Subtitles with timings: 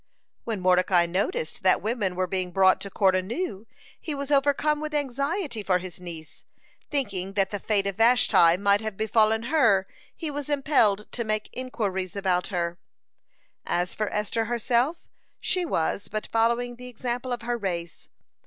[0.45, 3.67] When Mordecai noticed that women were being brought to court anew,
[3.99, 6.43] he was overcome with anxiety for his niece.
[6.89, 9.85] Thinking that the fate of Vashti might have befallen her,
[10.15, 12.79] he was impelled to make inquires about her.
[13.67, 15.07] (85) As for Esther herself,
[15.39, 18.09] she was but following the example of her race.